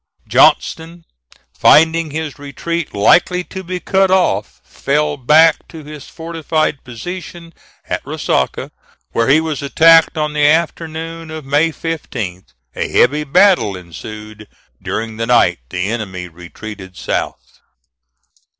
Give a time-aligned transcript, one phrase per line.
[0.27, 1.05] Johnston,
[1.53, 7.53] finding his retreat likely to be cut off, fell back to his fortified position
[7.87, 8.71] at Resaca,
[9.11, 12.45] where he was attacked on the afternoon of May 15th.
[12.75, 14.47] A heavy battle ensued.
[14.81, 17.59] During the night the enemy retreated south.